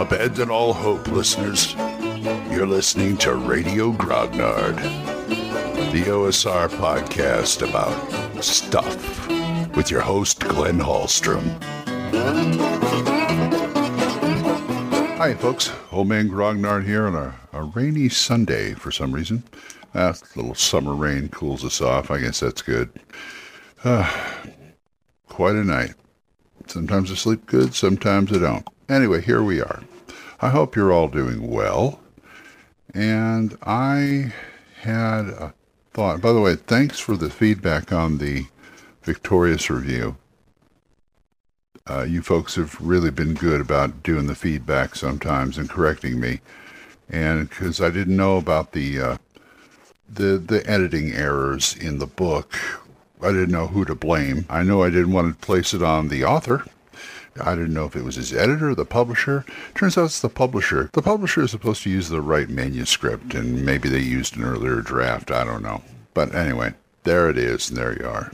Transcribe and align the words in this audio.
Abandon 0.00 0.48
all 0.48 0.72
hope, 0.72 1.06
listeners. 1.08 1.74
You're 2.50 2.66
listening 2.66 3.18
to 3.18 3.34
Radio 3.34 3.92
Grognard, 3.92 4.76
the 5.92 6.04
OSR 6.04 6.70
podcast 6.70 7.68
about 7.68 8.42
stuff 8.42 9.28
with 9.76 9.90
your 9.90 10.00
host, 10.00 10.40
Glenn 10.40 10.78
Hallstrom. 10.78 11.44
Hi, 15.18 15.34
folks. 15.34 15.70
Old 15.92 16.08
Man 16.08 16.30
Grognard 16.30 16.86
here 16.86 17.06
on 17.06 17.14
a, 17.14 17.34
a 17.52 17.64
rainy 17.64 18.08
Sunday 18.08 18.72
for 18.72 18.90
some 18.90 19.12
reason. 19.12 19.42
Uh, 19.94 20.14
a 20.14 20.38
little 20.38 20.54
summer 20.54 20.94
rain 20.94 21.28
cools 21.28 21.62
us 21.62 21.82
off. 21.82 22.10
I 22.10 22.20
guess 22.20 22.40
that's 22.40 22.62
good. 22.62 22.88
Uh, 23.84 24.10
quite 25.28 25.56
a 25.56 25.62
night. 25.62 25.92
Sometimes 26.70 27.10
I 27.10 27.16
sleep 27.16 27.46
good, 27.46 27.74
sometimes 27.74 28.32
I 28.32 28.38
don't. 28.38 28.64
Anyway, 28.88 29.20
here 29.22 29.42
we 29.42 29.60
are. 29.60 29.82
I 30.40 30.50
hope 30.50 30.76
you're 30.76 30.92
all 30.92 31.08
doing 31.08 31.50
well. 31.50 31.98
And 32.94 33.58
I 33.62 34.32
had 34.82 35.26
a 35.26 35.52
thought. 35.92 36.20
By 36.20 36.32
the 36.32 36.40
way, 36.40 36.54
thanks 36.54 37.00
for 37.00 37.16
the 37.16 37.28
feedback 37.28 37.92
on 37.92 38.18
the 38.18 38.46
Victorious 39.02 39.68
review. 39.68 40.16
Uh, 41.88 42.04
you 42.04 42.22
folks 42.22 42.54
have 42.54 42.80
really 42.80 43.10
been 43.10 43.34
good 43.34 43.60
about 43.60 44.04
doing 44.04 44.28
the 44.28 44.36
feedback 44.36 44.94
sometimes 44.94 45.58
and 45.58 45.68
correcting 45.68 46.20
me. 46.20 46.40
And 47.08 47.48
because 47.48 47.80
I 47.80 47.90
didn't 47.90 48.16
know 48.16 48.36
about 48.36 48.70
the 48.72 49.00
uh, 49.00 49.16
the 50.08 50.38
the 50.38 50.64
editing 50.70 51.12
errors 51.12 51.76
in 51.76 51.98
the 51.98 52.06
book, 52.06 52.54
I 53.22 53.28
didn't 53.28 53.50
know 53.50 53.66
who 53.66 53.84
to 53.84 53.94
blame. 53.94 54.46
I 54.48 54.62
know 54.62 54.82
I 54.82 54.90
didn't 54.90 55.12
want 55.12 55.38
to 55.38 55.46
place 55.46 55.74
it 55.74 55.82
on 55.82 56.08
the 56.08 56.24
author 56.24 56.64
I 57.40 57.54
didn't 57.54 57.74
know 57.74 57.86
if 57.86 57.96
it 57.96 58.04
was 58.04 58.16
his 58.16 58.32
editor, 58.32 58.74
the 58.74 58.84
publisher. 58.84 59.44
Turns 59.74 59.96
out 59.96 60.06
it's 60.06 60.20
the 60.20 60.28
publisher. 60.28 60.90
The 60.92 61.02
publisher 61.02 61.42
is 61.42 61.50
supposed 61.50 61.82
to 61.84 61.90
use 61.90 62.08
the 62.08 62.20
right 62.20 62.48
manuscript, 62.48 63.34
and 63.34 63.64
maybe 63.64 63.88
they 63.88 64.00
used 64.00 64.36
an 64.36 64.44
earlier 64.44 64.80
draft. 64.80 65.30
I 65.30 65.44
don't 65.44 65.62
know. 65.62 65.82
But 66.12 66.34
anyway, 66.34 66.74
there 67.04 67.30
it 67.30 67.38
is, 67.38 67.68
and 67.68 67.78
there 67.78 67.96
you 67.98 68.06
are. 68.06 68.32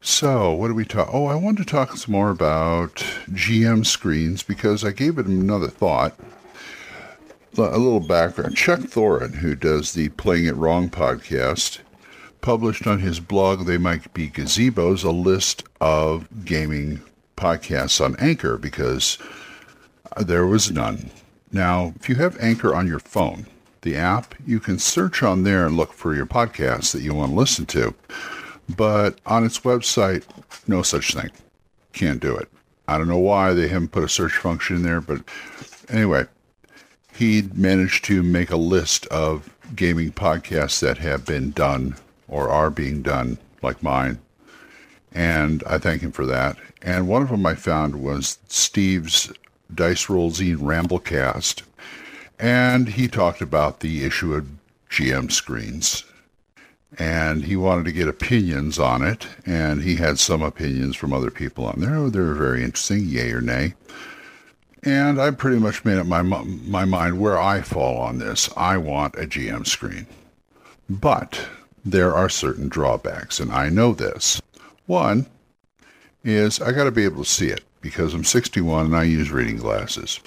So, 0.00 0.52
what 0.52 0.68
do 0.68 0.74
we 0.74 0.84
talk? 0.84 1.08
Oh, 1.12 1.26
I 1.26 1.34
wanted 1.34 1.66
to 1.66 1.70
talk 1.70 1.96
some 1.96 2.12
more 2.12 2.30
about 2.30 2.96
GM 3.30 3.84
screens 3.84 4.42
because 4.44 4.84
I 4.84 4.92
gave 4.92 5.18
it 5.18 5.26
another 5.26 5.68
thought. 5.68 6.14
A 7.58 7.78
little 7.78 8.00
background. 8.00 8.54
Chuck 8.54 8.80
Thorin, 8.80 9.36
who 9.36 9.54
does 9.54 9.94
the 9.94 10.10
Playing 10.10 10.44
It 10.44 10.56
Wrong 10.56 10.90
podcast, 10.90 11.78
published 12.40 12.86
on 12.86 13.00
his 13.00 13.20
blog, 13.20 13.66
They 13.66 13.78
Might 13.78 14.12
Be 14.14 14.28
Gazebos, 14.28 15.04
a 15.04 15.10
list 15.10 15.64
of 15.80 16.44
gaming 16.44 17.02
podcasts 17.36 18.04
on 18.04 18.16
Anchor 18.16 18.56
because 18.56 19.18
there 20.16 20.46
was 20.46 20.70
none. 20.70 21.10
Now, 21.52 21.92
if 21.96 22.08
you 22.08 22.16
have 22.16 22.38
Anchor 22.40 22.74
on 22.74 22.86
your 22.86 22.98
phone, 22.98 23.46
the 23.82 23.96
app, 23.96 24.34
you 24.46 24.58
can 24.58 24.78
search 24.78 25.22
on 25.22 25.44
there 25.44 25.66
and 25.66 25.76
look 25.76 25.92
for 25.92 26.14
your 26.14 26.26
podcasts 26.26 26.92
that 26.92 27.02
you 27.02 27.14
want 27.14 27.32
to 27.32 27.36
listen 27.36 27.66
to. 27.66 27.94
But 28.74 29.20
on 29.26 29.44
its 29.44 29.60
website, 29.60 30.24
no 30.66 30.82
such 30.82 31.14
thing. 31.14 31.30
Can't 31.92 32.20
do 32.20 32.36
it. 32.36 32.48
I 32.88 32.98
don't 32.98 33.08
know 33.08 33.18
why 33.18 33.52
they 33.52 33.68
haven't 33.68 33.92
put 33.92 34.04
a 34.04 34.08
search 34.08 34.36
function 34.36 34.76
in 34.76 34.82
there, 34.82 35.00
but 35.00 35.22
anyway, 35.88 36.26
he 37.12 37.48
managed 37.54 38.04
to 38.06 38.22
make 38.22 38.50
a 38.50 38.56
list 38.56 39.06
of 39.06 39.50
gaming 39.74 40.12
podcasts 40.12 40.80
that 40.80 40.98
have 40.98 41.24
been 41.24 41.50
done 41.50 41.96
or 42.28 42.48
are 42.48 42.70
being 42.70 43.02
done, 43.02 43.38
like 43.62 43.82
mine, 43.82 44.18
and 45.12 45.62
I 45.66 45.78
thank 45.78 46.02
him 46.02 46.12
for 46.12 46.26
that. 46.26 46.58
And 46.82 47.08
one 47.08 47.22
of 47.22 47.30
them 47.30 47.46
I 47.46 47.54
found 47.54 48.02
was 48.02 48.38
Steve's 48.48 49.32
Dice 49.74 50.10
Roll 50.10 50.30
Zine 50.30 50.58
Ramblecast, 50.58 51.62
and 52.38 52.88
he 52.88 53.08
talked 53.08 53.40
about 53.40 53.80
the 53.80 54.04
issue 54.04 54.34
of 54.34 54.46
GM 54.90 55.32
screens. 55.32 56.04
And 56.98 57.44
he 57.44 57.56
wanted 57.56 57.84
to 57.86 57.92
get 57.92 58.08
opinions 58.08 58.78
on 58.78 59.02
it, 59.02 59.26
and 59.44 59.82
he 59.82 59.96
had 59.96 60.18
some 60.18 60.42
opinions 60.42 60.96
from 60.96 61.12
other 61.12 61.30
people 61.30 61.66
on 61.66 61.80
there. 61.80 62.08
They 62.08 62.20
were 62.20 62.34
very 62.34 62.62
interesting, 62.62 63.04
yay 63.06 63.32
or 63.32 63.40
nay. 63.40 63.74
And 64.82 65.20
I 65.20 65.30
pretty 65.32 65.58
much 65.58 65.84
made 65.84 65.98
up 65.98 66.06
my 66.06 66.22
my 66.22 66.84
mind 66.84 67.18
where 67.18 67.38
I 67.38 67.60
fall 67.60 67.98
on 67.98 68.18
this. 68.18 68.48
I 68.56 68.76
want 68.76 69.16
a 69.16 69.26
GM 69.26 69.66
screen, 69.66 70.06
but 70.88 71.48
there 71.86 72.12
are 72.12 72.28
certain 72.28 72.68
drawbacks, 72.68 73.38
and 73.38 73.52
I 73.52 73.68
know 73.68 73.94
this. 73.94 74.42
One 74.86 75.26
is 76.24 76.60
I 76.60 76.72
got 76.72 76.84
to 76.84 76.90
be 76.90 77.04
able 77.04 77.22
to 77.22 77.30
see 77.30 77.46
it 77.46 77.62
because 77.80 78.12
I'm 78.12 78.24
61 78.24 78.86
and 78.86 78.96
I 78.96 79.04
use 79.04 79.30
reading 79.30 79.56
glasses. 79.56 80.18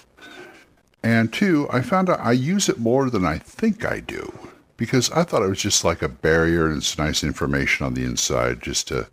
And 1.04 1.32
two, 1.34 1.68
I 1.70 1.82
found 1.82 2.10
out 2.10 2.22
I 2.22 2.32
use 2.32 2.70
it 2.70 2.80
more 2.80 3.10
than 3.10 3.26
I 3.26 3.38
think 3.38 3.84
I 3.84 4.00
do 4.00 4.34
because 4.78 5.12
I 5.12 5.24
thought 5.24 5.44
it 5.44 5.50
was 5.50 5.62
just 5.62 5.84
like 5.84 6.02
a 6.02 6.08
barrier 6.08 6.68
and 6.68 6.78
it's 6.78 6.98
nice 6.98 7.26
information 7.26 7.86
on 7.86 7.94
the 7.94 8.06
inside 8.06 8.62
just 8.62 8.88
to, 8.88 9.08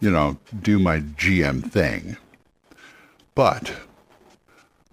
you 0.00 0.10
know, 0.10 0.38
do 0.62 0.78
my 0.78 1.00
GM 1.00 1.68
thing. 1.68 2.16
But 3.34 3.72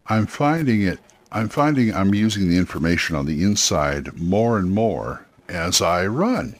I'm 0.07 0.25
finding 0.25 0.81
it, 0.81 0.99
I'm 1.31 1.49
finding 1.49 1.93
I'm 1.93 2.15
using 2.15 2.49
the 2.49 2.57
information 2.57 3.15
on 3.15 3.27
the 3.27 3.43
inside 3.43 4.19
more 4.19 4.57
and 4.57 4.71
more 4.71 5.26
as 5.49 5.81
I 5.81 6.05
run 6.07 6.55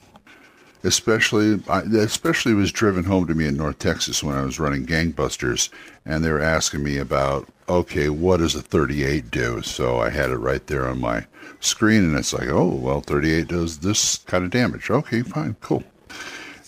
especially 0.84 1.62
especially 1.98 2.54
was 2.54 2.72
driven 2.72 3.04
home 3.04 3.28
to 3.28 3.36
me 3.36 3.46
in 3.46 3.58
North 3.58 3.80
Texas 3.80 4.24
when 4.24 4.36
I 4.36 4.44
was 4.44 4.60
running 4.60 4.86
gangbusters, 4.86 5.70
and 6.06 6.24
they 6.24 6.32
were 6.32 6.42
asking 6.42 6.84
me 6.84 6.98
about 6.98 7.48
okay, 7.70 8.08
what 8.08 8.38
does 8.38 8.56
a 8.56 8.62
38 8.62 9.30
do? 9.30 9.62
So 9.62 10.00
I 10.00 10.10
had 10.10 10.30
it 10.30 10.38
right 10.38 10.66
there 10.68 10.88
on 10.88 11.02
my 11.02 11.26
screen, 11.60 12.04
and 12.06 12.18
it's 12.18 12.34
like, 12.34 12.48
oh 12.48 12.70
well, 12.70 13.02
38 13.02 13.48
does 13.48 13.80
this 13.80 14.18
kind 14.20 14.46
of 14.46 14.52
damage. 14.52 14.90
Okay, 14.90 15.22
fine, 15.22 15.56
cool. 15.62 15.84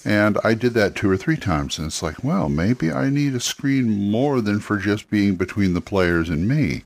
And 0.06 0.38
I 0.44 0.54
did 0.54 0.74
that 0.74 0.96
two 0.96 1.10
or 1.10 1.18
three 1.18 1.38
times, 1.38 1.78
and 1.78 1.88
it's 1.88 2.02
like, 2.02 2.24
well, 2.24 2.50
maybe 2.50 2.92
I 2.92 3.10
need 3.10 3.36
a 3.36 3.40
screen 3.40 4.12
more 4.12 4.42
than 4.42 4.60
for 4.60 4.78
just 4.78 5.10
being 5.10 5.36
between 5.36 5.74
the 5.74 5.82
players 5.82 6.30
and 6.30 6.48
me 6.48 6.84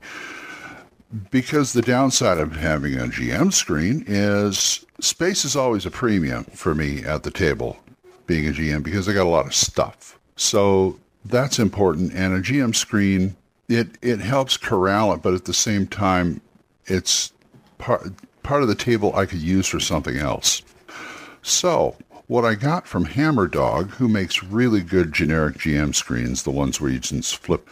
because 1.30 1.72
the 1.72 1.82
downside 1.82 2.38
of 2.38 2.56
having 2.56 2.94
a 2.94 3.04
GM 3.04 3.52
screen 3.52 4.04
is 4.06 4.84
space 5.00 5.44
is 5.44 5.56
always 5.56 5.86
a 5.86 5.90
premium 5.90 6.44
for 6.44 6.74
me 6.74 7.04
at 7.04 7.22
the 7.22 7.30
table, 7.30 7.76
being 8.26 8.48
a 8.48 8.52
GM, 8.52 8.82
because 8.82 9.08
I 9.08 9.12
got 9.12 9.26
a 9.26 9.28
lot 9.28 9.46
of 9.46 9.54
stuff. 9.54 10.18
So 10.36 10.98
that's 11.24 11.58
important. 11.58 12.12
And 12.14 12.34
a 12.34 12.40
GM 12.40 12.74
screen, 12.74 13.36
it 13.68 13.88
it 14.02 14.20
helps 14.20 14.56
corral 14.56 15.12
it, 15.12 15.22
but 15.22 15.34
at 15.34 15.44
the 15.44 15.54
same 15.54 15.86
time, 15.86 16.40
it's 16.86 17.32
part 17.78 18.10
part 18.42 18.62
of 18.62 18.68
the 18.68 18.74
table 18.74 19.14
I 19.14 19.26
could 19.26 19.40
use 19.40 19.66
for 19.66 19.80
something 19.80 20.16
else. 20.16 20.62
So 21.42 21.96
what 22.26 22.44
I 22.44 22.54
got 22.54 22.86
from 22.86 23.06
Hammerdog, 23.06 23.90
who 23.90 24.08
makes 24.08 24.42
really 24.42 24.80
good 24.80 25.12
generic 25.12 25.58
GM 25.58 25.94
screens, 25.94 26.42
the 26.42 26.50
ones 26.50 26.80
where 26.80 26.90
you 26.90 26.98
just 26.98 27.36
flip 27.36 27.68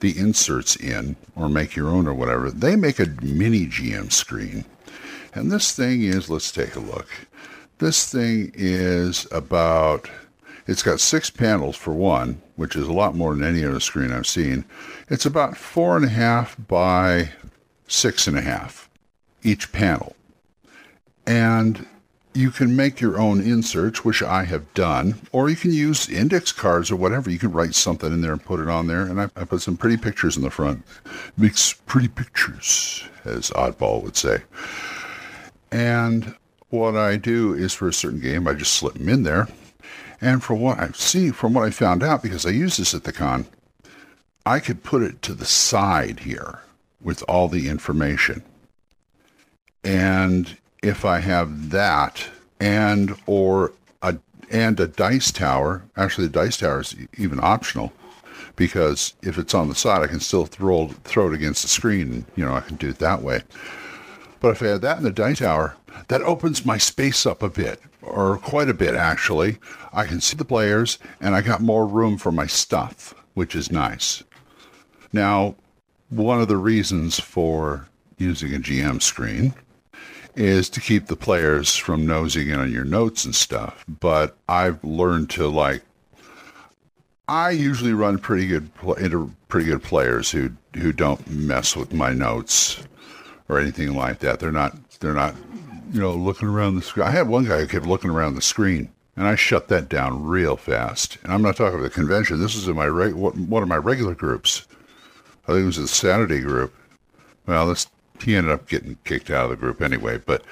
the 0.00 0.18
inserts 0.18 0.76
in 0.76 1.16
or 1.36 1.48
make 1.48 1.76
your 1.76 1.88
own 1.88 2.06
or 2.06 2.14
whatever, 2.14 2.50
they 2.50 2.76
make 2.76 2.98
a 2.98 3.06
mini 3.22 3.66
GM 3.66 4.10
screen. 4.12 4.64
And 5.34 5.50
this 5.50 5.72
thing 5.72 6.02
is, 6.02 6.28
let's 6.28 6.50
take 6.50 6.74
a 6.74 6.80
look. 6.80 7.08
This 7.78 8.10
thing 8.10 8.52
is 8.54 9.26
about, 9.30 10.10
it's 10.66 10.82
got 10.82 11.00
six 11.00 11.30
panels 11.30 11.76
for 11.76 11.94
one, 11.94 12.42
which 12.56 12.76
is 12.76 12.88
a 12.88 12.92
lot 12.92 13.14
more 13.14 13.34
than 13.34 13.44
any 13.44 13.64
other 13.64 13.80
screen 13.80 14.12
I've 14.12 14.26
seen. 14.26 14.64
It's 15.08 15.24
about 15.24 15.56
four 15.56 15.96
and 15.96 16.04
a 16.04 16.10
half 16.10 16.56
by 16.66 17.30
six 17.86 18.26
and 18.26 18.36
a 18.36 18.42
half 18.42 18.90
each 19.42 19.72
panel. 19.72 20.14
And 21.26 21.86
you 22.32 22.50
can 22.50 22.76
make 22.76 23.00
your 23.00 23.18
own 23.18 23.40
inserts, 23.40 24.04
which 24.04 24.22
I 24.22 24.44
have 24.44 24.72
done, 24.74 25.20
or 25.32 25.50
you 25.50 25.56
can 25.56 25.72
use 25.72 26.08
index 26.08 26.52
cards 26.52 26.90
or 26.90 26.96
whatever. 26.96 27.30
You 27.30 27.38
can 27.38 27.52
write 27.52 27.74
something 27.74 28.12
in 28.12 28.20
there 28.20 28.32
and 28.32 28.44
put 28.44 28.60
it 28.60 28.68
on 28.68 28.86
there. 28.86 29.02
And 29.02 29.20
I, 29.20 29.24
I 29.36 29.44
put 29.44 29.62
some 29.62 29.76
pretty 29.76 29.96
pictures 29.96 30.36
in 30.36 30.42
the 30.42 30.50
front. 30.50 30.84
Makes 31.36 31.72
pretty 31.72 32.08
pictures, 32.08 33.04
as 33.24 33.50
Oddball 33.50 34.02
would 34.02 34.16
say. 34.16 34.42
And 35.72 36.34
what 36.68 36.96
I 36.96 37.16
do 37.16 37.52
is 37.54 37.74
for 37.74 37.88
a 37.88 37.92
certain 37.92 38.20
game, 38.20 38.46
I 38.46 38.54
just 38.54 38.74
slip 38.74 38.94
them 38.94 39.08
in 39.08 39.24
there. 39.24 39.48
And 40.20 40.42
from 40.42 40.60
what 40.60 40.78
I 40.78 40.90
see, 40.92 41.30
from 41.30 41.54
what 41.54 41.64
I 41.64 41.70
found 41.70 42.02
out, 42.02 42.22
because 42.22 42.46
I 42.46 42.50
use 42.50 42.76
this 42.76 42.94
at 42.94 43.04
the 43.04 43.12
con, 43.12 43.46
I 44.46 44.60
could 44.60 44.82
put 44.84 45.02
it 45.02 45.22
to 45.22 45.34
the 45.34 45.46
side 45.46 46.20
here 46.20 46.60
with 47.00 47.24
all 47.28 47.48
the 47.48 47.68
information. 47.68 48.42
And 49.82 50.56
if 50.82 51.04
I 51.04 51.20
have 51.20 51.70
that 51.70 52.26
and 52.58 53.16
or 53.26 53.72
a 54.02 54.18
and 54.50 54.78
a 54.80 54.88
dice 54.88 55.30
tower, 55.30 55.84
actually 55.96 56.26
the 56.26 56.32
dice 56.32 56.56
tower 56.58 56.80
is 56.80 56.96
even 57.16 57.40
optional 57.42 57.92
because 58.56 59.14
if 59.22 59.38
it's 59.38 59.54
on 59.54 59.68
the 59.68 59.74
side, 59.74 60.02
I 60.02 60.06
can 60.06 60.20
still 60.20 60.46
throw 60.46 60.88
throw 60.88 61.28
it 61.28 61.34
against 61.34 61.62
the 61.62 61.68
screen. 61.68 62.24
You 62.36 62.44
know, 62.44 62.54
I 62.54 62.60
can 62.60 62.76
do 62.76 62.88
it 62.88 62.98
that 62.98 63.22
way. 63.22 63.42
But 64.40 64.50
if 64.50 64.62
I 64.62 64.66
have 64.68 64.80
that 64.80 64.98
in 64.98 65.04
the 65.04 65.10
dice 65.10 65.38
tower, 65.38 65.76
that 66.08 66.22
opens 66.22 66.64
my 66.64 66.78
space 66.78 67.26
up 67.26 67.42
a 67.42 67.50
bit, 67.50 67.80
or 68.02 68.38
quite 68.38 68.68
a 68.68 68.74
bit 68.74 68.94
actually. 68.94 69.58
I 69.92 70.04
can 70.04 70.20
see 70.20 70.36
the 70.36 70.44
players, 70.44 70.98
and 71.20 71.34
I 71.34 71.42
got 71.42 71.60
more 71.60 71.86
room 71.86 72.16
for 72.16 72.32
my 72.32 72.46
stuff, 72.46 73.14
which 73.34 73.54
is 73.54 73.70
nice. 73.70 74.22
Now, 75.12 75.56
one 76.08 76.40
of 76.40 76.48
the 76.48 76.56
reasons 76.56 77.18
for 77.18 77.88
using 78.18 78.54
a 78.54 78.58
GM 78.58 79.02
screen 79.02 79.54
is 80.34 80.70
to 80.70 80.80
keep 80.80 81.06
the 81.06 81.16
players 81.16 81.76
from 81.76 82.06
nosing 82.06 82.48
in 82.48 82.60
on 82.60 82.72
your 82.72 82.84
notes 82.84 83.24
and 83.24 83.34
stuff. 83.34 83.84
But 83.88 84.36
I've 84.48 84.82
learned 84.84 85.30
to 85.30 85.48
like. 85.48 85.82
I 87.28 87.50
usually 87.50 87.92
run 87.92 88.18
pretty 88.18 88.46
good 88.46 88.70
into 88.98 89.32
pretty 89.48 89.66
good 89.66 89.82
players 89.82 90.30
who 90.30 90.50
who 90.74 90.92
don't 90.92 91.28
mess 91.28 91.76
with 91.76 91.92
my 91.92 92.12
notes 92.12 92.82
or 93.48 93.58
anything 93.58 93.94
like 93.94 94.20
that. 94.20 94.40
They're 94.40 94.52
not 94.52 94.76
they're 95.00 95.14
not 95.14 95.34
you 95.92 96.00
know 96.00 96.12
looking 96.12 96.48
around 96.48 96.76
the 96.76 96.82
screen. 96.82 97.06
I 97.06 97.10
had 97.10 97.28
one 97.28 97.44
guy 97.44 97.60
who 97.60 97.66
kept 97.66 97.86
looking 97.86 98.10
around 98.10 98.34
the 98.34 98.42
screen, 98.42 98.90
and 99.16 99.26
I 99.26 99.34
shut 99.34 99.68
that 99.68 99.88
down 99.88 100.24
real 100.24 100.56
fast. 100.56 101.18
And 101.22 101.32
I'm 101.32 101.42
not 101.42 101.56
talking 101.56 101.78
about 101.78 101.84
the 101.84 101.90
convention. 101.90 102.40
This 102.40 102.54
is 102.54 102.68
in 102.68 102.76
my 102.76 102.88
one 102.88 103.62
of 103.62 103.68
my 103.68 103.76
regular 103.76 104.14
groups. 104.14 104.66
I 105.44 105.52
think 105.52 105.62
it 105.62 105.66
was 105.66 105.76
the 105.76 105.88
Saturday 105.88 106.40
group. 106.40 106.74
Well, 107.46 107.66
this 107.66 107.88
he 108.22 108.36
ended 108.36 108.52
up 108.52 108.68
getting 108.68 108.96
kicked 109.04 109.30
out 109.30 109.44
of 109.44 109.50
the 109.50 109.56
group 109.56 109.80
anyway. 109.80 110.18
But 110.18 110.44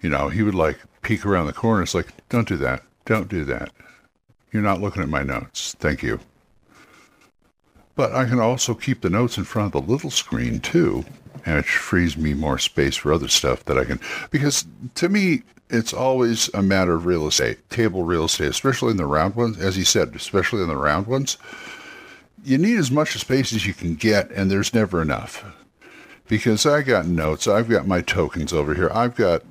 you 0.00 0.10
know, 0.10 0.28
he 0.28 0.42
would 0.42 0.54
like 0.54 0.78
peek 1.02 1.24
around 1.24 1.46
the 1.46 1.52
corner. 1.52 1.82
It's 1.82 1.94
like, 1.94 2.12
don't 2.28 2.48
do 2.48 2.56
that. 2.58 2.82
Don't 3.04 3.28
do 3.28 3.44
that. 3.44 3.70
You're 4.52 4.62
not 4.62 4.80
looking 4.80 5.02
at 5.02 5.08
my 5.08 5.22
notes. 5.22 5.74
Thank 5.78 6.02
you. 6.02 6.20
But 7.96 8.12
I 8.12 8.24
can 8.24 8.40
also 8.40 8.74
keep 8.74 9.00
the 9.00 9.10
notes 9.10 9.38
in 9.38 9.44
front 9.44 9.74
of 9.74 9.86
the 9.86 9.92
little 9.92 10.10
screen 10.10 10.60
too, 10.60 11.04
and 11.46 11.58
it 11.58 11.64
frees 11.64 12.16
me 12.16 12.34
more 12.34 12.58
space 12.58 12.96
for 12.96 13.12
other 13.12 13.28
stuff 13.28 13.64
that 13.64 13.78
I 13.78 13.84
can. 13.84 14.00
Because 14.30 14.66
to 14.96 15.08
me, 15.08 15.42
it's 15.70 15.92
always 15.92 16.52
a 16.54 16.62
matter 16.62 16.94
of 16.94 17.06
real 17.06 17.26
estate, 17.26 17.68
table 17.70 18.02
real 18.02 18.24
estate, 18.24 18.48
especially 18.48 18.90
in 18.90 18.96
the 18.96 19.06
round 19.06 19.36
ones. 19.36 19.58
As 19.58 19.78
you 19.78 19.84
said, 19.84 20.14
especially 20.14 20.62
in 20.62 20.68
the 20.68 20.76
round 20.76 21.06
ones, 21.06 21.38
you 22.44 22.58
need 22.58 22.78
as 22.78 22.90
much 22.90 23.18
space 23.18 23.52
as 23.52 23.66
you 23.66 23.74
can 23.74 23.94
get, 23.94 24.30
and 24.30 24.50
there's 24.50 24.74
never 24.74 25.00
enough. 25.00 25.44
Because 26.26 26.64
I 26.64 26.82
got 26.82 27.06
notes, 27.06 27.46
I've 27.46 27.68
got 27.68 27.86
my 27.86 28.00
tokens 28.00 28.52
over 28.52 28.74
here, 28.74 28.90
I've 28.92 29.14
got 29.14 29.42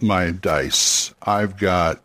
my 0.00 0.30
dice, 0.30 1.14
I've 1.22 1.56
got 1.58 2.00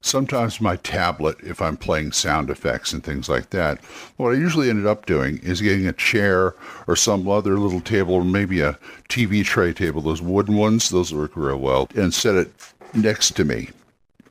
sometimes 0.00 0.60
my 0.60 0.76
tablet 0.76 1.36
if 1.40 1.60
I'm 1.60 1.76
playing 1.76 2.12
sound 2.12 2.50
effects 2.50 2.92
and 2.92 3.04
things 3.04 3.28
like 3.28 3.50
that. 3.50 3.82
What 4.16 4.30
I 4.30 4.38
usually 4.38 4.70
ended 4.70 4.86
up 4.86 5.06
doing 5.06 5.38
is 5.38 5.60
getting 5.60 5.86
a 5.86 5.92
chair 5.92 6.54
or 6.86 6.96
some 6.96 7.28
other 7.28 7.58
little 7.58 7.80
table 7.80 8.14
or 8.14 8.24
maybe 8.24 8.60
a 8.60 8.78
TV 9.08 9.44
tray 9.44 9.72
table, 9.72 10.00
those 10.00 10.22
wooden 10.22 10.56
ones, 10.56 10.88
those 10.88 11.12
work 11.12 11.32
real 11.34 11.58
well, 11.58 11.88
and 11.94 12.14
set 12.14 12.34
it 12.34 12.50
next 12.94 13.32
to 13.36 13.44
me 13.44 13.70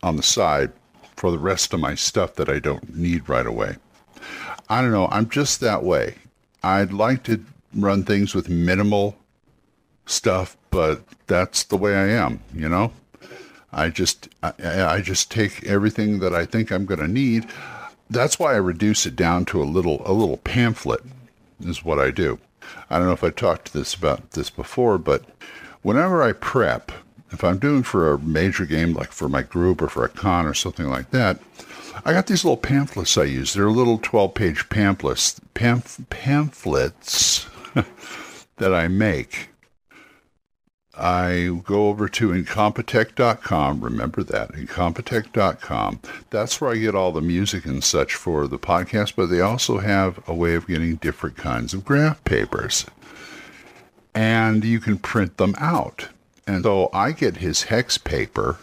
on 0.01 0.15
the 0.15 0.23
side 0.23 0.71
for 1.15 1.31
the 1.31 1.37
rest 1.37 1.73
of 1.73 1.79
my 1.79 1.95
stuff 1.95 2.35
that 2.35 2.49
I 2.49 2.59
don't 2.59 2.95
need 2.95 3.29
right 3.29 3.45
away. 3.45 3.75
I 4.69 4.81
don't 4.81 4.91
know, 4.91 5.07
I'm 5.11 5.29
just 5.29 5.59
that 5.59 5.83
way. 5.83 6.15
I'd 6.63 6.93
like 6.93 7.23
to 7.23 7.43
run 7.73 8.03
things 8.03 8.33
with 8.33 8.49
minimal 8.49 9.17
stuff, 10.05 10.57
but 10.71 11.03
that's 11.27 11.63
the 11.63 11.77
way 11.77 11.95
I 11.95 12.07
am, 12.09 12.41
you 12.53 12.69
know? 12.69 12.91
I 13.71 13.89
just 13.89 14.29
I, 14.41 14.53
I 14.63 15.01
just 15.01 15.29
take 15.29 15.65
everything 15.65 16.19
that 16.19 16.33
I 16.33 16.45
think 16.45 16.71
I'm 16.71 16.85
going 16.85 16.99
to 16.99 17.07
need. 17.07 17.45
That's 18.09 18.39
why 18.39 18.53
I 18.53 18.57
reduce 18.57 19.05
it 19.05 19.15
down 19.15 19.45
to 19.45 19.61
a 19.61 19.65
little 19.65 20.01
a 20.05 20.13
little 20.13 20.37
pamphlet 20.37 21.01
is 21.61 21.83
what 21.83 21.99
I 21.99 22.11
do. 22.11 22.39
I 22.89 22.97
don't 22.97 23.07
know 23.07 23.13
if 23.13 23.23
I 23.23 23.29
talked 23.29 23.73
this 23.73 23.93
about 23.93 24.31
this 24.31 24.49
before, 24.49 24.97
but 24.97 25.23
whenever 25.81 26.23
I 26.23 26.33
prep, 26.33 26.91
if 27.31 27.43
I'm 27.43 27.59
doing 27.59 27.83
for 27.83 28.11
a 28.11 28.19
major 28.19 28.65
game 28.65 28.93
like 28.93 29.11
for 29.11 29.29
my 29.29 29.43
group 29.43 29.81
or 29.81 29.89
for 29.89 30.03
a 30.03 30.09
con 30.09 30.45
or 30.45 30.53
something 30.53 30.87
like 30.87 31.11
that, 31.11 31.39
I 32.05 32.13
got 32.13 32.27
these 32.27 32.43
little 32.43 32.57
pamphlets 32.57 33.17
I 33.17 33.25
use. 33.25 33.53
They're 33.53 33.69
little 33.69 33.99
12-page 33.99 34.69
pamphlets, 34.69 35.39
pamph- 35.53 35.99
pamphlets 36.09 37.48
that 38.57 38.73
I 38.73 38.87
make 38.87 39.49
I 40.99 41.61
go 41.63 41.87
over 41.87 42.09
to 42.09 42.29
incompetech.com. 42.29 43.81
Remember 43.81 44.21
that, 44.21 44.51
incompetech.com. 44.51 46.01
That's 46.29 46.59
where 46.59 46.71
I 46.71 46.75
get 46.75 46.93
all 46.93 47.13
the 47.13 47.21
music 47.21 47.65
and 47.65 47.81
such 47.81 48.15
for 48.15 48.47
the 48.47 48.59
podcast, 48.59 49.13
but 49.15 49.27
they 49.27 49.39
also 49.39 49.77
have 49.77 50.19
a 50.27 50.33
way 50.33 50.55
of 50.55 50.67
getting 50.67 50.97
different 50.97 51.37
kinds 51.37 51.73
of 51.73 51.85
graph 51.85 52.21
papers. 52.25 52.85
And 54.13 54.65
you 54.65 54.81
can 54.81 54.97
print 54.97 55.37
them 55.37 55.55
out. 55.57 56.09
And 56.45 56.63
so 56.63 56.89
I 56.91 57.13
get 57.13 57.37
his 57.37 57.63
hex 57.63 57.97
paper 57.97 58.57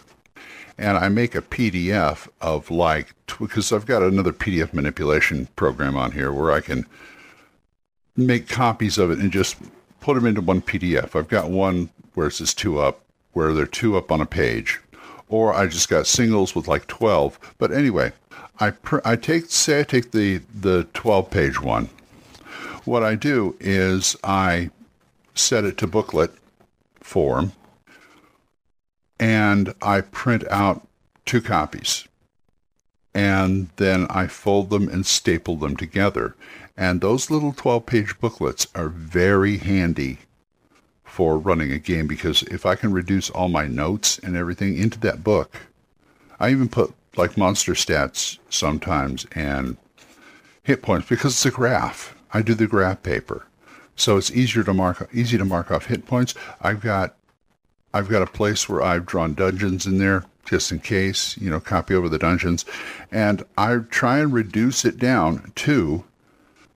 and 0.77 0.95
I 0.95 1.09
make 1.09 1.33
a 1.33 1.41
PDF 1.41 2.27
of 2.39 2.69
like, 2.69 3.15
because 3.39 3.71
I've 3.71 3.87
got 3.87 4.03
another 4.03 4.33
PDF 4.33 4.73
manipulation 4.73 5.47
program 5.55 5.95
on 5.95 6.11
here 6.11 6.31
where 6.31 6.51
I 6.51 6.61
can 6.61 6.85
make 8.17 8.49
copies 8.49 8.97
of 8.97 9.11
it 9.11 9.19
and 9.19 9.31
just 9.31 9.55
put 10.01 10.15
them 10.15 10.25
into 10.25 10.41
one 10.41 10.61
PDF. 10.61 11.15
I've 11.15 11.27
got 11.29 11.49
one 11.49 11.89
where 12.15 12.27
it 12.27 12.33
says 12.33 12.53
two 12.53 12.79
up, 12.79 13.01
where 13.33 13.53
they're 13.53 13.67
two 13.67 13.95
up 13.95 14.11
on 14.11 14.19
a 14.19 14.25
page, 14.25 14.79
or 15.29 15.53
I 15.53 15.67
just 15.67 15.87
got 15.87 16.07
singles 16.07 16.55
with 16.55 16.67
like 16.67 16.87
12. 16.87 17.55
But 17.59 17.71
anyway, 17.71 18.11
I, 18.59 18.71
pr- 18.71 18.99
I 19.05 19.15
take, 19.15 19.45
say 19.51 19.81
I 19.81 19.83
take 19.83 20.11
the, 20.11 20.41
the 20.53 20.87
12 20.93 21.29
page 21.29 21.61
one. 21.61 21.89
What 22.85 23.03
I 23.03 23.15
do 23.15 23.55
is 23.59 24.15
I 24.23 24.71
set 25.35 25.63
it 25.63 25.77
to 25.77 25.87
booklet 25.87 26.31
form 27.01 27.51
and 29.19 29.73
I 29.81 30.01
print 30.01 30.43
out 30.49 30.87
two 31.25 31.41
copies. 31.41 32.07
And 33.17 33.69
then 33.77 34.05
I 34.11 34.27
fold 34.27 34.69
them 34.69 34.87
and 34.87 35.03
staple 35.03 35.55
them 35.55 35.75
together. 35.75 36.35
And 36.77 37.01
those 37.01 37.31
little 37.31 37.51
12 37.51 37.87
page 37.87 38.19
booklets 38.19 38.67
are 38.75 38.89
very 38.89 39.57
handy 39.57 40.19
for 41.03 41.39
running 41.39 41.71
a 41.71 41.79
game 41.79 42.05
because 42.05 42.43
if 42.43 42.63
I 42.63 42.75
can 42.75 42.93
reduce 42.93 43.31
all 43.31 43.49
my 43.49 43.65
notes 43.65 44.19
and 44.19 44.37
everything 44.37 44.77
into 44.77 44.99
that 44.99 45.23
book, 45.23 45.61
I 46.39 46.51
even 46.51 46.69
put 46.69 46.93
like 47.15 47.37
monster 47.37 47.73
stats 47.73 48.37
sometimes 48.51 49.25
and 49.31 49.77
hit 50.61 50.83
points 50.83 51.09
because 51.09 51.33
it's 51.33 51.45
a 51.47 51.49
graph. 51.49 52.15
I 52.31 52.43
do 52.43 52.53
the 52.53 52.67
graph 52.67 53.01
paper. 53.01 53.47
So 53.95 54.17
it's 54.17 54.29
easier 54.29 54.63
to 54.63 54.75
mark 54.75 55.09
easy 55.11 55.39
to 55.39 55.45
mark 55.45 55.71
off 55.71 55.87
hit 55.87 56.05
points. 56.05 56.35
I've 56.61 56.81
got 56.81 57.15
I've 57.95 58.09
got 58.09 58.21
a 58.21 58.27
place 58.27 58.69
where 58.69 58.83
I've 58.83 59.07
drawn 59.07 59.33
dungeons 59.33 59.87
in 59.87 59.97
there 59.97 60.25
just 60.47 60.71
in 60.71 60.79
case, 60.79 61.37
you 61.37 61.49
know, 61.49 61.59
copy 61.59 61.93
over 61.93 62.09
the 62.09 62.17
dungeons. 62.17 62.65
And 63.11 63.43
I 63.57 63.77
try 63.89 64.19
and 64.19 64.33
reduce 64.33 64.85
it 64.85 64.97
down 64.97 65.51
to 65.55 66.03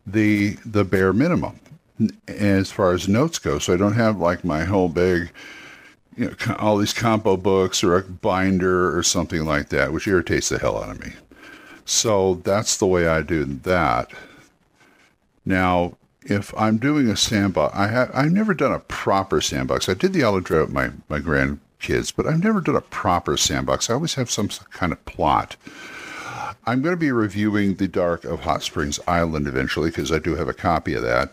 the 0.05 0.57
the 0.65 0.83
bare 0.83 1.13
minimum 1.13 1.59
as 2.27 2.71
far 2.71 2.93
as 2.93 3.07
notes 3.07 3.39
go. 3.39 3.59
So 3.59 3.73
I 3.73 3.77
don't 3.77 3.93
have 3.93 4.17
like 4.17 4.43
my 4.43 4.63
whole 4.63 4.89
big, 4.89 5.31
you 6.15 6.25
know, 6.27 6.55
all 6.57 6.77
these 6.77 6.93
compo 6.93 7.37
books 7.37 7.83
or 7.83 7.97
a 7.97 8.03
binder 8.03 8.95
or 8.95 9.03
something 9.03 9.45
like 9.45 9.69
that, 9.69 9.93
which 9.93 10.07
irritates 10.07 10.49
the 10.49 10.59
hell 10.59 10.83
out 10.83 10.89
of 10.89 10.99
me. 10.99 11.13
So 11.85 12.35
that's 12.35 12.77
the 12.77 12.87
way 12.87 13.07
I 13.07 13.21
do 13.21 13.45
that. 13.45 14.11
Now, 15.45 15.97
if 16.23 16.53
I'm 16.55 16.77
doing 16.77 17.09
a 17.09 17.17
sandbox, 17.17 17.75
I 17.75 17.87
have 17.87 18.11
I've 18.13 18.31
never 18.31 18.53
done 18.53 18.71
a 18.71 18.79
proper 18.79 19.41
sandbox. 19.41 19.89
I 19.89 19.93
did 19.93 20.13
the 20.13 20.21
Aludra 20.21 20.61
with 20.61 20.73
my 20.73 20.91
my 21.09 21.19
grandkids, 21.81 22.13
but 22.15 22.27
I've 22.27 22.43
never 22.43 22.61
done 22.61 22.75
a 22.75 22.81
proper 22.81 23.37
sandbox. 23.37 23.89
I 23.89 23.93
always 23.93 24.15
have 24.15 24.29
some 24.29 24.49
kind 24.71 24.91
of 24.91 25.03
plot. 25.05 25.55
I'm 26.65 26.81
going 26.81 26.93
to 26.93 26.99
be 26.99 27.11
reviewing 27.11 27.75
the 27.75 27.87
Dark 27.87 28.23
of 28.23 28.41
Hot 28.41 28.61
Springs 28.61 28.99
Island 29.07 29.47
eventually 29.47 29.89
because 29.89 30.11
I 30.11 30.19
do 30.19 30.35
have 30.35 30.47
a 30.47 30.53
copy 30.53 30.93
of 30.93 31.01
that, 31.01 31.31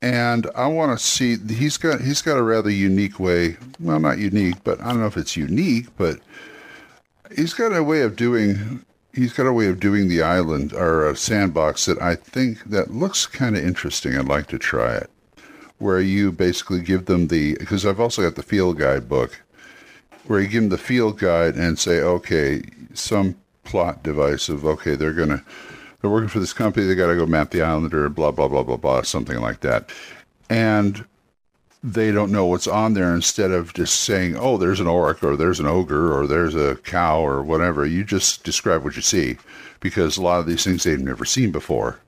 and 0.00 0.46
I 0.54 0.68
want 0.68 0.96
to 0.96 1.04
see 1.04 1.36
he's 1.36 1.76
got 1.76 2.00
he's 2.00 2.22
got 2.22 2.38
a 2.38 2.42
rather 2.42 2.70
unique 2.70 3.18
way. 3.18 3.56
Well, 3.80 3.98
not 3.98 4.18
unique, 4.18 4.62
but 4.62 4.80
I 4.80 4.90
don't 4.90 5.00
know 5.00 5.06
if 5.06 5.16
it's 5.16 5.36
unique, 5.36 5.86
but 5.96 6.20
he's 7.34 7.54
got 7.54 7.74
a 7.74 7.82
way 7.82 8.02
of 8.02 8.14
doing 8.14 8.84
he's 9.12 9.32
got 9.32 9.48
a 9.48 9.52
way 9.52 9.66
of 9.66 9.80
doing 9.80 10.08
the 10.08 10.22
island 10.22 10.72
or 10.72 11.08
a 11.08 11.16
sandbox 11.16 11.86
that 11.86 12.00
I 12.00 12.14
think 12.14 12.62
that 12.64 12.92
looks 12.92 13.26
kind 13.26 13.56
of 13.56 13.64
interesting. 13.64 14.16
I'd 14.16 14.26
like 14.28 14.46
to 14.48 14.58
try 14.58 14.94
it, 14.94 15.10
where 15.78 16.00
you 16.00 16.30
basically 16.30 16.82
give 16.82 17.06
them 17.06 17.26
the 17.28 17.56
because 17.58 17.84
I've 17.84 18.00
also 18.00 18.22
got 18.22 18.36
the 18.36 18.44
field 18.44 18.78
guide 18.78 19.08
book, 19.08 19.40
where 20.28 20.40
you 20.40 20.46
give 20.46 20.62
them 20.62 20.68
the 20.68 20.78
field 20.78 21.18
guide 21.18 21.56
and 21.56 21.78
say, 21.78 22.00
okay, 22.00 22.62
some 22.94 23.34
plot 23.64 24.02
device 24.02 24.48
of 24.48 24.64
okay, 24.64 24.94
they're 24.94 25.12
gonna 25.12 25.42
they're 26.00 26.10
working 26.10 26.28
for 26.28 26.38
this 26.38 26.52
company. 26.52 26.86
They 26.86 26.94
got 26.94 27.08
to 27.08 27.16
go 27.16 27.26
map 27.26 27.50
the 27.50 27.62
island 27.62 27.92
or 27.92 28.08
blah, 28.08 28.30
blah, 28.30 28.46
blah, 28.46 28.62
blah, 28.62 28.76
blah, 28.76 29.02
something 29.02 29.40
like 29.40 29.60
that. 29.60 29.90
And 30.48 31.04
they 31.82 32.12
don't 32.12 32.30
know 32.30 32.46
what's 32.46 32.68
on 32.68 32.94
there 32.94 33.14
instead 33.14 33.50
of 33.50 33.74
just 33.74 34.00
saying, 34.00 34.36
oh, 34.36 34.58
there's 34.58 34.80
an 34.80 34.86
orc 34.86 35.24
or 35.24 35.36
there's 35.36 35.60
an 35.60 35.66
ogre 35.66 36.12
or 36.16 36.26
there's 36.26 36.54
a 36.54 36.76
cow 36.76 37.20
or 37.20 37.42
whatever. 37.42 37.84
You 37.84 38.04
just 38.04 38.44
describe 38.44 38.84
what 38.84 38.96
you 38.96 39.02
see 39.02 39.38
because 39.80 40.16
a 40.16 40.22
lot 40.22 40.40
of 40.40 40.46
these 40.46 40.62
things 40.62 40.84
they've 40.84 41.00
never 41.00 41.24
seen 41.24 41.50
before. 41.50 41.98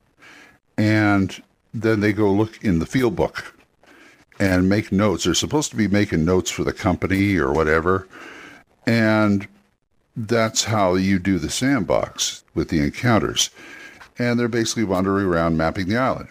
And 0.79 1.43
then 1.75 2.01
they 2.01 2.13
go 2.13 2.31
look 2.31 2.63
in 2.63 2.79
the 2.79 2.87
field 2.87 3.17
book 3.17 3.55
and 4.41 4.69
make 4.69 4.91
notes. 4.91 5.25
They're 5.25 5.35
supposed 5.35 5.71
to 5.71 5.77
be 5.77 5.87
making 5.87 6.25
notes 6.25 6.51
for 6.51 6.65
the 6.65 6.73
company 6.73 7.37
or 7.37 7.53
whatever. 7.53 8.09
And 8.87 9.47
that's 10.17 10.65
how 10.65 10.97
you 10.97 11.21
do 11.21 11.39
the 11.39 11.51
sandbox 11.51 12.43
with 12.55 12.69
the 12.69 12.81
encounters 12.81 13.51
and 14.21 14.39
they're 14.39 14.49
basically 14.49 14.85
wandering 14.85 15.25
around 15.25 15.57
mapping 15.57 15.89
the 15.89 15.97
island. 15.97 16.29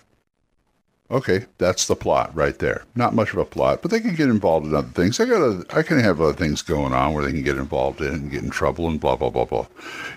Okay, 1.11 1.47
that's 1.57 1.87
the 1.87 1.95
plot 1.95 2.29
right 2.35 2.57
there. 2.59 2.83
Not 2.93 3.15
much 3.15 3.33
of 3.33 3.39
a 3.39 3.45
plot, 3.45 3.81
but 3.81 3.89
they 3.89 3.99
can 3.99 4.13
get 4.13 4.29
involved 4.29 4.67
in 4.67 4.75
other 4.75 4.89
things. 4.89 5.19
I 5.19 5.25
got 5.25 5.41
a, 5.41 5.65
I 5.75 5.81
can 5.81 5.99
have 5.99 6.21
other 6.21 6.33
things 6.33 6.61
going 6.61 6.93
on 6.93 7.13
where 7.13 7.25
they 7.25 7.31
can 7.31 7.41
get 7.41 7.57
involved 7.57 7.99
in 7.99 8.13
and 8.13 8.31
get 8.31 8.43
in 8.43 8.51
trouble 8.51 8.87
and 8.87 8.99
blah 8.99 9.15
blah 9.15 9.31
blah 9.31 9.45
blah, 9.45 9.65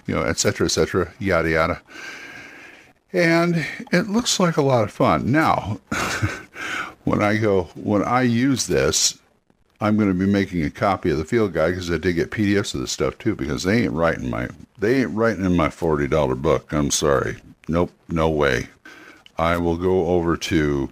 you 0.06 0.14
know, 0.14 0.22
etc. 0.22 0.66
etc. 0.66 1.10
yada 1.18 1.48
yada. 1.48 1.82
And 3.14 3.66
it 3.90 4.08
looks 4.08 4.38
like 4.38 4.58
a 4.58 4.62
lot 4.62 4.84
of 4.84 4.90
fun. 4.90 5.32
Now, 5.32 5.80
when 7.04 7.22
I 7.22 7.36
go 7.36 7.64
when 7.74 8.02
I 8.02 8.22
use 8.22 8.66
this, 8.66 9.18
I'm 9.80 9.96
going 9.96 10.08
to 10.08 10.14
be 10.14 10.30
making 10.30 10.62
a 10.64 10.70
copy 10.70 11.10
of 11.10 11.18
the 11.18 11.24
field 11.24 11.52
guide 11.52 11.70
because 11.70 11.90
I 11.90 11.98
did 11.98 12.14
get 12.14 12.30
PDFs 12.30 12.74
of 12.74 12.80
this 12.80 12.92
stuff 12.92 13.18
too 13.18 13.34
because 13.34 13.64
they 13.64 13.82
ain't 13.82 13.92
writing 13.92 14.30
my 14.30 14.48
they 14.78 15.02
ain't 15.02 15.14
writing 15.14 15.44
in 15.44 15.56
my 15.56 15.70
forty 15.70 16.06
dollar 16.06 16.34
book. 16.34 16.72
I'm 16.72 16.90
sorry. 16.90 17.36
Nope, 17.68 17.92
no 18.08 18.28
way. 18.28 18.68
I 19.38 19.56
will 19.56 19.76
go 19.76 20.06
over 20.08 20.36
to 20.36 20.90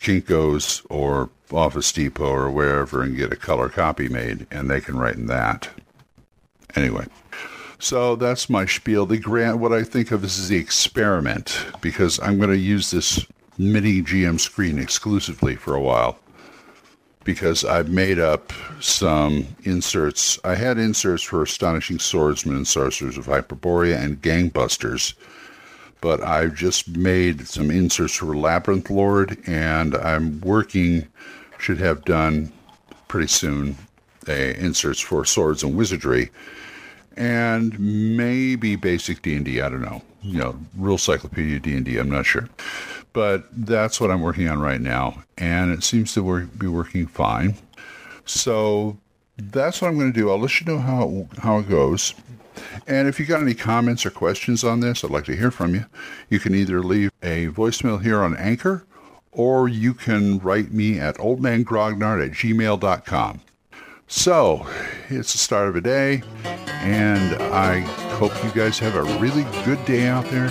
Kinko's 0.00 0.82
or 0.90 1.30
Office 1.52 1.92
Depot 1.92 2.30
or 2.30 2.50
wherever 2.50 3.02
and 3.02 3.16
get 3.16 3.32
a 3.32 3.36
color 3.36 3.68
copy 3.68 4.08
made, 4.08 4.46
and 4.50 4.70
they 4.70 4.80
can 4.80 4.98
write 4.98 5.16
in 5.16 5.26
that. 5.26 5.68
Anyway, 6.74 7.06
so 7.78 8.16
that's 8.16 8.48
my 8.48 8.66
spiel. 8.66 9.06
The 9.06 9.18
grant, 9.18 9.58
what 9.58 9.72
I 9.72 9.82
think 9.82 10.10
of 10.10 10.22
this 10.22 10.38
is 10.38 10.48
the 10.48 10.58
experiment 10.58 11.66
because 11.80 12.20
I'm 12.20 12.38
going 12.38 12.50
to 12.50 12.56
use 12.56 12.90
this 12.90 13.26
mini 13.60 14.02
GM 14.02 14.40
screen 14.40 14.78
exclusively 14.78 15.56
for 15.56 15.74
a 15.74 15.80
while 15.80 16.18
because 17.24 17.64
I've 17.64 17.90
made 17.90 18.18
up 18.18 18.52
some 18.80 19.46
inserts. 19.64 20.38
I 20.42 20.54
had 20.54 20.78
inserts 20.78 21.22
for 21.22 21.42
Astonishing 21.42 21.98
Swordsmen 21.98 22.56
and 22.56 22.66
Sorcerers 22.66 23.18
of 23.18 23.26
Hyperborea 23.26 24.02
and 24.02 24.22
Gangbusters 24.22 25.14
but 26.00 26.22
I've 26.22 26.54
just 26.54 26.88
made 26.88 27.46
some 27.46 27.70
inserts 27.70 28.16
for 28.16 28.36
Labyrinth 28.36 28.90
Lord, 28.90 29.36
and 29.46 29.94
I'm 29.94 30.40
working, 30.40 31.06
should 31.58 31.78
have 31.78 32.04
done 32.04 32.52
pretty 33.08 33.26
soon, 33.26 33.76
inserts 34.26 35.00
for 35.00 35.24
Swords 35.24 35.62
and 35.62 35.76
Wizardry, 35.76 36.30
and 37.16 37.78
maybe 38.16 38.76
basic 38.76 39.20
D&D, 39.22 39.60
I 39.60 39.68
don't 39.68 39.82
know. 39.82 40.02
You 40.22 40.38
know, 40.38 40.58
Rules 40.76 41.02
Cyclopedia 41.02 41.58
D&D, 41.58 41.98
I'm 41.98 42.10
not 42.10 42.26
sure. 42.26 42.48
But 43.12 43.44
that's 43.52 44.00
what 44.00 44.10
I'm 44.10 44.20
working 44.20 44.48
on 44.48 44.60
right 44.60 44.80
now, 44.80 45.24
and 45.36 45.72
it 45.72 45.82
seems 45.82 46.14
to 46.14 46.22
work, 46.22 46.56
be 46.58 46.68
working 46.68 47.06
fine. 47.06 47.56
So 48.24 48.98
that's 49.36 49.82
what 49.82 49.88
I'm 49.88 49.98
going 49.98 50.12
to 50.12 50.18
do. 50.18 50.30
I'll 50.30 50.38
let 50.38 50.60
you 50.60 50.66
know 50.66 50.78
how 50.78 51.26
how 51.38 51.58
it 51.58 51.68
goes. 51.68 52.14
And 52.86 53.08
if 53.08 53.18
you 53.18 53.26
got 53.26 53.42
any 53.42 53.54
comments 53.54 54.04
or 54.04 54.10
questions 54.10 54.64
on 54.64 54.80
this, 54.80 55.02
I'd 55.02 55.10
like 55.10 55.24
to 55.24 55.36
hear 55.36 55.50
from 55.50 55.74
you. 55.74 55.86
You 56.28 56.38
can 56.38 56.54
either 56.54 56.82
leave 56.82 57.10
a 57.22 57.46
voicemail 57.48 58.02
here 58.02 58.22
on 58.22 58.36
Anchor, 58.36 58.84
or 59.32 59.68
you 59.68 59.94
can 59.94 60.38
write 60.38 60.72
me 60.72 60.98
at 60.98 61.16
oldmangrognard 61.16 62.24
at 62.24 62.32
gmail.com. 62.32 63.40
So, 64.06 64.66
it's 65.08 65.32
the 65.32 65.38
start 65.38 65.68
of 65.68 65.76
a 65.76 65.80
day, 65.80 66.22
and 66.66 67.40
I 67.40 67.80
hope 68.16 68.32
you 68.42 68.50
guys 68.50 68.78
have 68.80 68.96
a 68.96 69.04
really 69.20 69.44
good 69.64 69.82
day 69.84 70.08
out 70.08 70.24
there. 70.26 70.50